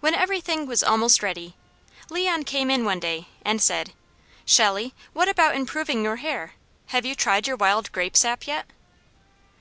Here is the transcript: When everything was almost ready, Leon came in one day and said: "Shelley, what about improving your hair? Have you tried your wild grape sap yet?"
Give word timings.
When 0.00 0.12
everything 0.12 0.66
was 0.66 0.82
almost 0.82 1.22
ready, 1.22 1.54
Leon 2.10 2.42
came 2.42 2.68
in 2.68 2.84
one 2.84 2.98
day 2.98 3.28
and 3.44 3.62
said: 3.62 3.92
"Shelley, 4.44 4.92
what 5.12 5.28
about 5.28 5.54
improving 5.54 6.02
your 6.02 6.16
hair? 6.16 6.54
Have 6.86 7.06
you 7.06 7.14
tried 7.14 7.46
your 7.46 7.54
wild 7.56 7.92
grape 7.92 8.16
sap 8.16 8.48
yet?" 8.48 8.66